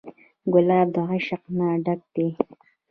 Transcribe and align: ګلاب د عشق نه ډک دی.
ګلاب 0.53 0.87
د 0.95 0.97
عشق 1.09 1.41
نه 1.57 1.67
ډک 1.85 2.01
دی. 2.13 2.27